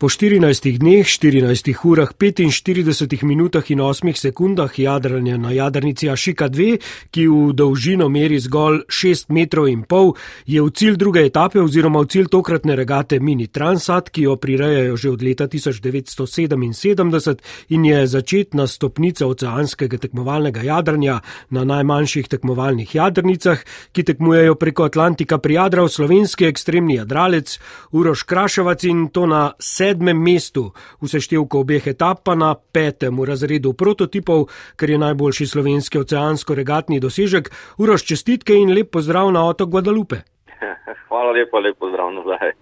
[0.00, 6.80] Po 14 dneh, 14 urah, 45 minutah in 8 sekundah jadranja na jadrnici Ašika 2,
[7.12, 10.16] ki v dolžino meri zgolj 6 metrov in pol,
[10.48, 14.96] je v cilj druge etape oziroma v cilj tokratne regate Mini Transat, ki jo prirejajo
[14.96, 17.36] že od leta 1977
[17.68, 21.20] in je začetna stopnica oceanskega tekmovalnega jadranja
[21.52, 23.60] na najmanjših tekmovalnih jadrnicah,
[23.92, 27.60] ki tekmujejo preko Atlantika prijadral slovenski ekstremni jadralec
[27.92, 29.52] Uroš Kraševac in to na
[29.90, 30.70] sedmem mestu
[31.02, 34.46] v seštevku obeh etap, pa na petem v razredu prototipov,
[34.78, 37.50] ker je najboljši slovenski oceansko-regatni dosežek.
[37.82, 40.22] Uroš čestitke in lep pozdrav na otok Guadalupe.
[41.08, 42.52] Hvala lepa, lep pozdrav nazaj.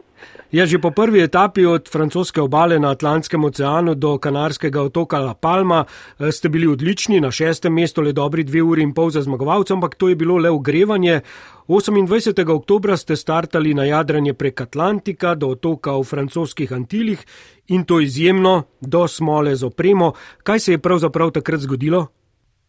[0.50, 5.34] Ja, že po prvi etapi od francoske obale na Atlantskem oceanu do kanarskega otoka La
[5.34, 9.22] Palma eh, ste bili odlični, na šestem mestu le dobri dve uri in pol za
[9.22, 11.20] zmagovalcem, ampak to je bilo le ogrevanje.
[11.68, 12.48] 28.
[12.48, 17.20] oktobra ste startali na jadranje prek Atlantika do otoka v francoskih Antilih
[17.68, 20.12] in to izjemno, do smole z opremo.
[20.42, 22.06] Kaj se je pravzaprav takrat zgodilo?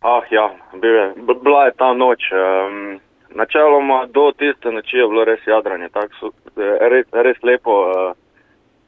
[0.04, 0.52] Ah, ja,
[0.84, 2.28] je, bila je ta noč.
[2.32, 3.00] Um,
[3.36, 7.84] načeloma do tiste noči je bilo res jadranje, so, res, res lepo.
[7.90, 8.18] Uh,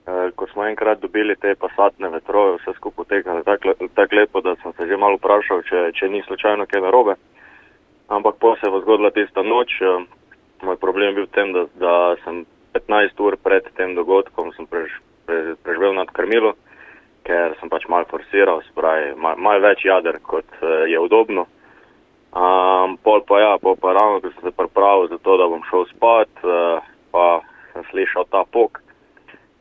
[0.01, 4.55] Uh, ko smo enkrat dobili te pasatne vetrove, vse skupaj tekalo tako tak lepo, da
[4.63, 7.13] sem se že malo vprašal, če, če ni slučajno kaj narobe.
[8.09, 9.77] Ampak po se je zgodila tista noč.
[9.81, 10.01] Eh,
[10.65, 14.89] moj problem je bil v tem, da, da sem 15 ur pred tem dogodkom prež,
[15.29, 16.55] prež, preživel nad krmilo,
[17.23, 21.45] ker sem pač mal forsiral, spravi, mal, mal več jader, kot uh, je udobno.
[22.31, 25.63] Um, pol pa ja, pol pa ravno, ko sem se pripravil za to, da bom
[25.67, 26.79] šel spat, uh,
[27.11, 27.41] pa
[27.73, 28.79] sem slišal ta pok.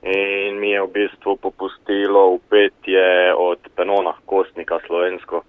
[0.07, 5.43] In mi je v bistvu popustilo upetje od penona kostnika slovensko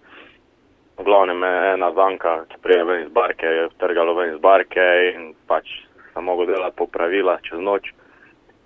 [1.02, 5.34] v glavnem ena zanka, ki prije ven iz barke, je trgalo ven iz barke in
[5.48, 5.66] pač
[6.14, 7.90] sem mogel delati popravila čez noč,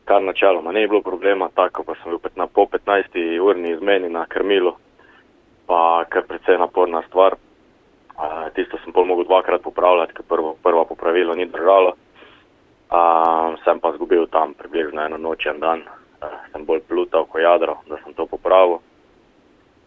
[0.05, 4.25] kar načeloma ni bilo problema, tako pa sem bil na po 15 urni izmeni na
[4.25, 4.75] krmilu,
[5.67, 7.37] pa kar precej naporna stvar.
[8.55, 11.95] Tisto sem pol mogel dvakrat popravljati, ker prvo, prvo popravilo ni držalo.
[12.85, 17.41] Uh, sem pa zgubil tam približno eno noč in dan, uh, sem bolj plutal kot
[17.41, 18.79] jadro, da sem to popravil.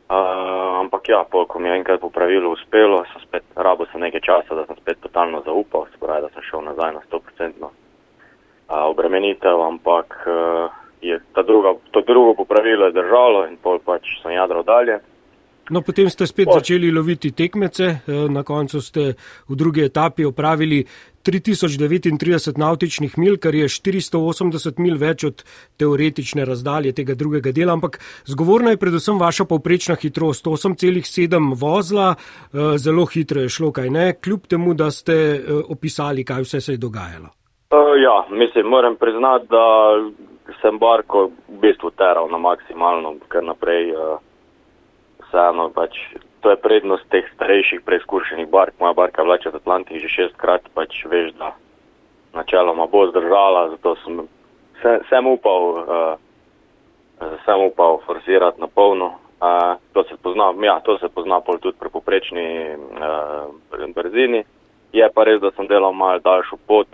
[0.08, 4.00] Uh, ampak ja, po, ko mi je enkrat po pravilu uspelo, sem spet rabo se
[4.00, 7.72] nekaj časa, da sem spet totalno zaupal, pravi, da sem šel nazaj na 100% uh,
[8.88, 14.64] obremenitev, ampak uh, je druga, to drugo popravilo je držalo in pol pač sem jadral
[14.64, 14.98] dalje.
[15.70, 18.00] No, potem ste spet začeli loviti tekmece,
[18.32, 19.12] na koncu ste
[19.48, 20.80] v drugi etapi opravili
[21.28, 25.42] 3039 nautičnih mil, kar je 480 mil več od
[25.76, 32.78] teoretične razdalje tega drugega dela, ampak zgovorna je predvsem vaša povprečna hitrost, 8,7 vozla, eh,
[32.78, 36.72] zelo hitro je šlo, kaj ne, kljub temu, da ste eh, opisali, kaj vse se
[36.72, 37.34] je dogajalo.
[37.98, 39.64] Ja, mislim, moram priznati, da
[40.62, 44.16] sem barko v bistvu teral na maksimalno, ker naprej uh,
[45.38, 45.94] vseeno pač
[46.42, 48.74] to je prednost teh starejših preizkušenih bark.
[48.80, 51.54] Moja barka vlača z Atlantik že šestkrat, pač veš, da
[52.34, 54.28] načeloma bo zdržala, zato sem,
[54.82, 56.14] se, sem upal, uh,
[57.46, 59.18] sem upal forsirati na polno.
[59.38, 63.50] Uh, to se pozna, ja, to se pozna pol tudi pri poprečni uh,
[63.94, 64.44] brzini.
[64.92, 66.86] Je pa res, da sem delal malo daljšo pot,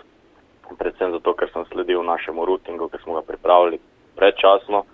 [0.78, 3.78] predvsem zato, ker sem sledil našemu rutingu, ker smo ga pripravili
[4.16, 4.84] predčasno.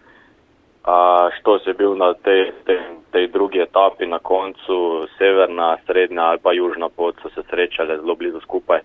[1.36, 2.80] Što se je bil na tej, tej,
[3.12, 8.14] tej drugi etapi na koncu, severna, srednja ali pa južna pot so se srečale zelo
[8.14, 8.80] blizu skupaj.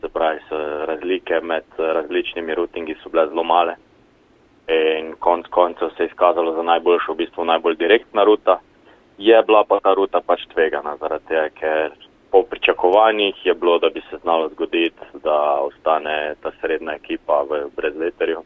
[0.00, 0.38] Se pravi,
[0.86, 3.74] razlike med različnimi rutingi so bile zelo male.
[4.68, 8.60] In konc koncev se je izkazalo za najboljšo, v bistvu najbolj direktna ruta.
[9.18, 11.90] Je bila pa ta ruta pač tvegana, zaradi tega, ker
[12.30, 17.66] po pričakovanjih je bilo, da bi se znalo zgoditi, da ostane ta srednja ekipa v
[17.76, 18.42] brezveterju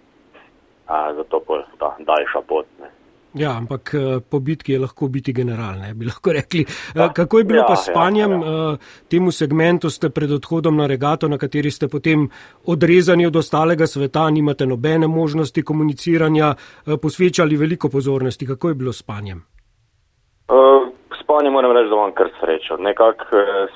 [0.89, 2.67] zato pa ta daljša pot.
[2.81, 3.04] Ne.
[3.35, 6.63] Ja, ampak eh, po bitki je lahko biti general, ne bi lahko rekli.
[6.63, 8.31] Eh, ja, Kako je bilo ja, pa s spanjem?
[8.31, 8.73] Ja, ja.
[8.73, 8.77] Eh,
[9.11, 12.29] temu segmentu ste pred odhodom na regato, na kateri ste potem
[12.67, 16.55] odrezani od ostalega sveta, nimate nobene možnosti komuniciranja,
[17.03, 18.47] posvečali veliko pozornosti.
[18.47, 19.43] Kako je bilo s spanjem?
[21.23, 22.77] Spanje moram reči, da imam kar srečo.
[22.77, 23.25] Nekako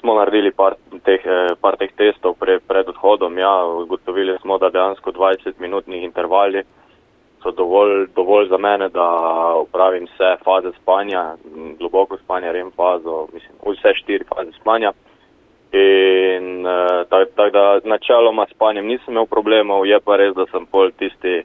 [0.01, 0.75] smo naredili par
[1.05, 1.23] teh,
[1.61, 3.39] par teh testov pre, pred odhodom.
[3.39, 6.63] Ja, ugotovili smo, da dejansko 20-minutnih intervaljev
[7.43, 9.09] so dovolj, dovolj za mene, da
[9.63, 11.37] upravim vse faze spanja,
[11.79, 14.93] globoko spanje, rem fazo, mislim, vse štiri faze spanja.
[15.73, 20.47] In uh, tako tak, da načeloma s spanjem nisem imel problemov, je pa res, da
[20.51, 21.43] sem pol tisti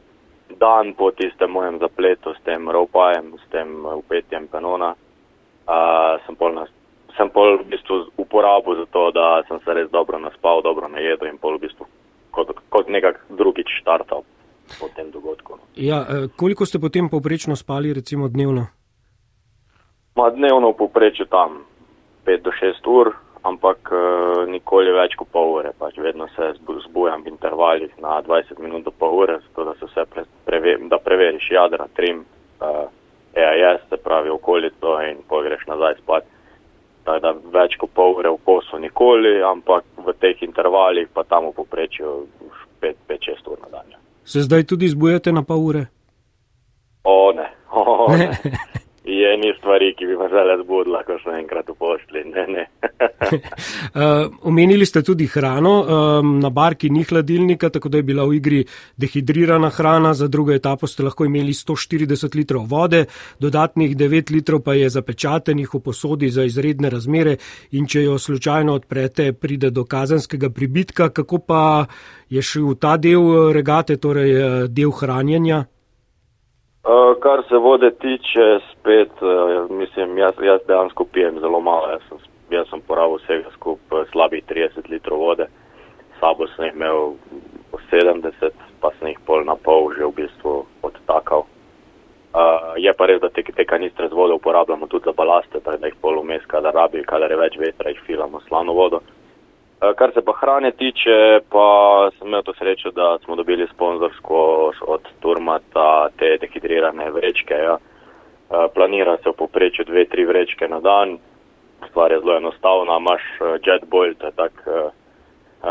[0.59, 4.93] dan po tistem mojem zapletu s tem ropajem, s tem upetjem kanona,
[5.67, 6.71] uh, sem pol, nas,
[7.17, 11.27] sem pol v bistvu uporabil za to, da sem se res dobro naspal, dobro najedel
[11.27, 11.87] in pol v bistvu
[12.31, 14.23] kot, kot nekak drugič štartal.
[14.79, 15.57] Po tem dogodku.
[15.57, 15.63] No.
[15.75, 16.05] Ja,
[16.35, 18.67] koliko ste potem povprečno spali, recimo dnevno?
[20.15, 21.65] Ma dnevno povprečju tam
[22.25, 25.73] 5 do 6 ur, ampak uh, nikoli več kot pol ure.
[25.79, 26.53] Pač vedno se
[26.87, 30.77] zbujam v intervalih na 20 minut do pol ure, zato da se vse pre, preve,
[30.89, 32.23] da preveriš jadra, trim,
[32.61, 32.85] uh,
[33.33, 36.29] EAS, se pravi okolico in pogreš nazaj spat.
[37.03, 41.49] Tako da več kot pol ure v kosu nikoli, ampak v teh intervalih pa tam
[41.49, 42.13] v povprečju
[42.85, 44.02] 5-6 ur na dan.
[44.25, 45.85] Se zdaj tudi zbujate na pol ure?
[47.03, 48.17] O ne, o ne.
[48.17, 48.57] ne.
[49.05, 52.23] Je ni stvari, ki bi me zdaj zbudila, ko sem enkrat v posli.
[52.23, 52.63] Ne, ne.
[52.79, 58.37] uh, omenili ste tudi hrano, um, na barki ni hladilnika, tako da je bila v
[58.39, 58.61] igri
[58.97, 63.05] dehidrirana hrana, za drugo etapo ste lahko imeli 140 litrov vode,
[63.39, 67.37] dodatnih 9 litrov pa je zapečatenih v posodi za izredne razmere
[67.71, 71.85] in če jo slučajno odprete, pride do kazanskega pribitka, kako pa
[72.29, 75.65] je šel ta del regate, torej eh, del hranjenja?
[76.83, 81.87] Uh, kar se vode tiče, spet, uh, mislim, jaz, jaz dejansko pijem zelo malo.
[81.91, 82.17] Jaz sem,
[82.51, 85.47] jaz sem porabil vsega skupaj slabih 30 litrov vode,
[86.19, 87.15] sabo sem jih imel
[87.91, 88.51] 70,
[88.83, 91.47] pa sem jih pol na pol že v bistvu odtakal.
[92.33, 95.79] Uh, je pa res, da te, te kanistre z vodo uporabljamo tudi za balaste, tako
[95.79, 98.99] da jih pol vmes, kadar rabi, kadar je več vetra, jih filamo slano vodo.
[98.99, 99.22] Uh, Eh,
[99.95, 105.01] kar se pa hrane tiče, pa sem imel to srečo, da smo dobili sponzorsko od
[105.19, 107.53] Turmata te dehidrirane vrečke.
[107.53, 107.77] Ja.
[107.77, 111.17] Eh, planira se v poprečju dve, tri vrečke na dan.
[111.89, 112.97] Stvar je zelo enostavna.
[112.97, 114.53] Imaš eh, jet boil, to je tak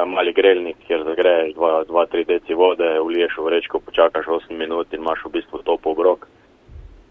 [0.06, 5.20] mali grelnik, kjer zagreješ 2-3 deci vode, vliješ v vrečko, počakaš 8 minut in imaš
[5.24, 6.26] v bistvu topo obrok.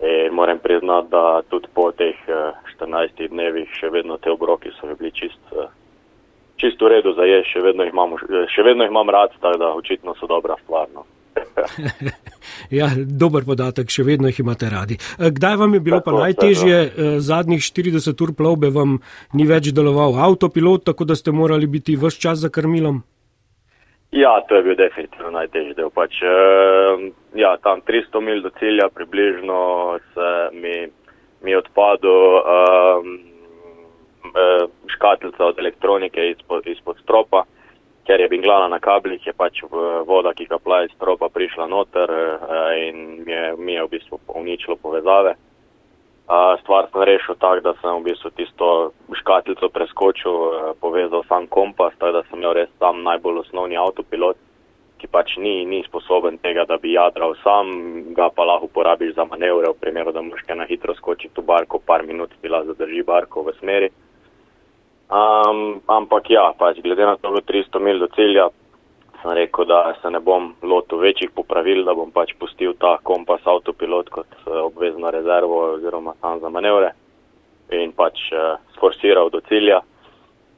[0.02, 2.18] In moram priznati, da tudi po teh
[2.74, 5.54] 14 dnevih še vedno te obroki so bili čist
[6.62, 7.60] čisto v redu za jesti, še,
[8.54, 10.88] še vedno jih imam rad, tako da očitno so dobra stvar.
[10.94, 11.06] No.
[12.80, 14.98] ja, dober podatek, še vedno jih imate radi.
[15.18, 16.82] Eh, kdaj vam je bilo tako, pa najtežje?
[16.90, 17.08] Tako.
[17.08, 19.00] Eh, zadnjih 40 ur plovbe vam
[19.34, 23.02] ni več deloval avtopilot, tako da ste morali biti vse čas za krmilom?
[24.12, 25.88] Ja, to je bil definitivno najtežji del.
[25.96, 26.18] Pač,
[27.40, 29.60] ja, tam 300 mil do cilja približno
[30.12, 30.76] se mi,
[31.48, 32.18] mi odpadlo.
[32.44, 33.31] Uh,
[34.32, 37.44] Eh, škatlica od elektronike izpod, izpod stropa,
[38.08, 39.60] ker je binglana na kablih, je pač
[40.08, 44.20] voda, ki ga plaje iz stropa, prišla noter eh, in je, mi je v bistvu
[44.40, 45.36] uničilo povezave.
[46.62, 48.68] Stvar sem rešil tako, da sem v bistvu tisto
[49.20, 54.40] škatlico preskočil, eh, povezal sam kompas, tako da sem imel res sam najbolj osnovni avtopilot,
[55.04, 57.68] ki pač ni, ni sposoben tega, da bi jadral sam,
[58.16, 61.44] ga pa lahko uporabiš za manevre, v primeru, da moš kaj na hitro skočiti v
[61.52, 63.92] barko, par minut bila zadrži barko v smeri.
[65.12, 68.46] Um, ampak ja, pač glede na to, da je 300 mil do cilja,
[69.20, 73.44] sem rekel, da se ne bom lotil večjih popravil, da bom pač pustil ta kompas
[73.44, 76.94] avtopilot kot uh, obvezno rezervo oziroma sam za manevre
[77.76, 79.82] in pač uh, sforsiral do cilja.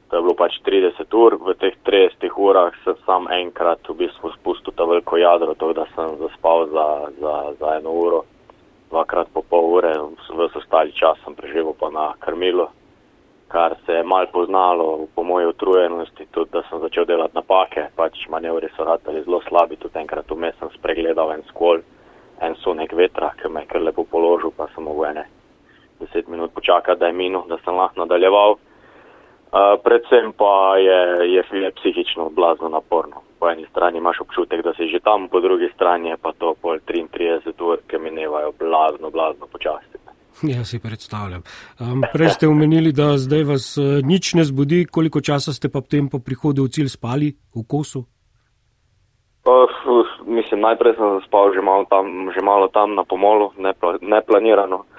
[0.06, 4.30] To je bilo pač 30 ur, v teh 30 urah sem sam enkrat v bistvu
[4.36, 6.86] spustil ta veliko jadro, to da sem zaspal za,
[7.18, 8.22] za, za eno uro,
[8.94, 9.98] dvakrat po pol ure,
[10.30, 12.70] v ostali čas sem preživel pa na krmilu
[13.54, 18.26] kar se je mal poznalo po moji utrujenosti, tudi da sem začel delati napake, pač
[18.28, 21.84] manevri so ratali zelo slabi, tudi enkrat vmes sem spregledal en skol,
[22.42, 25.28] en sunek vetra, ki me je kar lepo položil, pa sem mogel ene
[26.00, 28.56] deset minut počakati, da je minil, da sem lahko nadaljeval.
[29.54, 31.00] Uh, predvsem pa je,
[31.34, 33.22] je file psihično blazno naporno.
[33.38, 36.54] Po eni strani imaš občutek, da si že tam, po drugi strani je pa to
[36.62, 40.03] pol 33 ur, ki minevajo blazno, blazno počasti.
[40.42, 41.42] Ja, si predstavljam.
[41.80, 45.80] Um, prej ste omenili, da zdaj vas uh, nič ne zbudi, koliko časa ste pa
[45.80, 48.04] potem po prihodu v cilj spali v kosu?
[49.46, 49.70] Uh,
[50.26, 53.52] mislim, najprej sem spal že malo tam, že malo tam na pomolu,
[54.02, 54.78] neplanirano.
[54.82, 54.94] Ne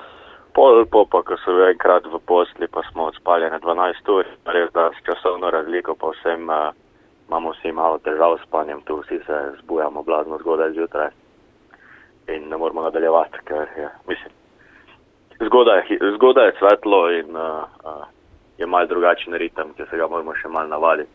[0.56, 4.24] Pol, po, pa, ko so enkrat v posli, pa smo odspali na 12 ur,
[4.56, 6.72] res da s časovno razliko, pa vsem uh,
[7.28, 11.12] imamo vsi malo težav s spanjem, tu vsi se zbujamo blazno zgodaj zjutraj
[12.32, 14.32] in ne moramo nadaljevati, ker je, mislim,
[15.40, 15.82] zgodaj,
[16.16, 18.06] zgodaj je svetlo in uh, uh,
[18.58, 21.12] je mal drugačen ritem, ki se ga moramo še mal navaditi.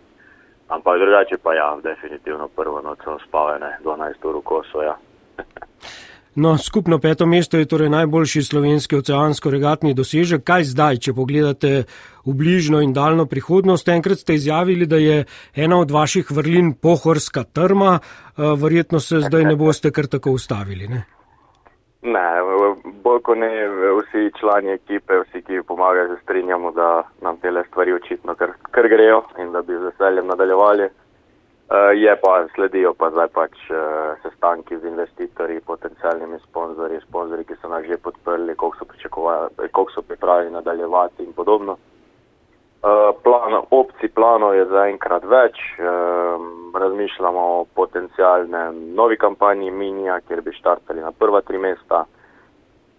[0.70, 4.82] Ampak drugače pa ja, definitivno prvo noč sem spal, ne 12 ur v kosu.
[4.86, 4.94] Ja.
[6.34, 10.44] No, skupno peto mesto je torej najboljši slovenski oceansko-regatni dosežek.
[10.46, 11.70] Kaj zdaj, če pogledate
[12.22, 13.88] v bližno in daljno prihodnost?
[13.88, 15.24] Enkrat ste izjavili, da je
[15.54, 20.86] ena od vaših vrlin pohorska trma, uh, verjetno se zdaj ne boste kar tako ustavili.
[20.88, 21.02] Ne?
[22.02, 22.20] Ne,
[23.04, 23.48] bolj kot ne,
[23.98, 28.88] vsi člani ekipe, vsi, ki pomagajo, se strinjamo, da nam te stvari očitno kar, kar
[28.88, 30.88] grejo in da bi z veseljem nadaljevali.
[31.70, 37.58] Uh, je pa, sledijo pa zdaj pač uh, sestanki z investitorji, potencijalnimi sponzorji, sponzorji, ki
[37.60, 41.76] so nas že podprli, koliko so, koliko so pripravljeni nadaljevati in podobno.
[42.80, 45.58] Uh, plan, opcij planov je zaenkrat več.
[46.74, 52.06] Razmišljamo o potencijalnem novi kampanji Minija, kjer bi štartali na prva tri mesta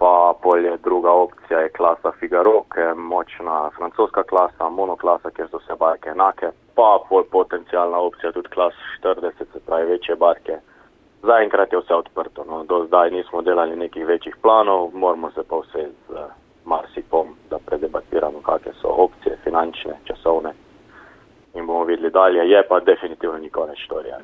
[0.02, 5.60] pa polje druga opcija je klasa Figaro, ki je močna francoska klasa, monoklasa, kjer so
[5.62, 8.74] vse barke enake, pa pol potencijalna opcija tudi klas
[9.04, 10.58] 40, se pravi večje barke.
[11.22, 12.64] Zaenkrat je vse odprto, no.
[12.64, 16.26] do zdaj nismo delali nekih večjih planov, moramo se pa vse z
[16.66, 17.81] marsikom, da opcije,
[19.52, 20.54] finančne, časovne
[21.54, 24.20] in bomo videli dalje, je pa definitivno nikoli več storija.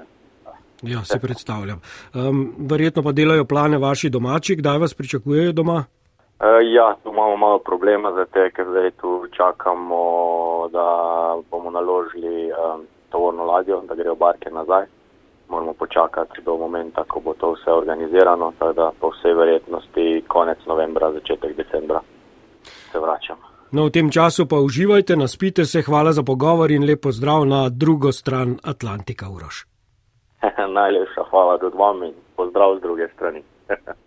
[0.82, 1.82] Ja, se predstavljam.
[2.16, 5.84] Um, verjetno pa delajo plane vaši domači, kdaj vas pričakujejo doma?
[6.40, 10.04] Uh, ja, tu imamo malo problema, zato ker zdaj tu čakamo,
[10.72, 10.86] da
[11.52, 14.86] bomo naložili um, tovorno ladjo, da grejo barke nazaj.
[15.50, 20.66] Moramo počakati do momenta, ko bo to vse organizirano, tako da po vsej verjetnosti konec
[20.66, 22.02] novembra, začetek decembra
[22.92, 23.47] se vračamo.
[23.72, 27.70] No, v tem času pa uživajte, naspite se, hvala za pogovor in lepo zdrav na
[27.70, 29.66] drugo stran Atlantika, Uroš.
[30.80, 33.44] Najlepša hvala tudi vam in pozdrav z druge strani.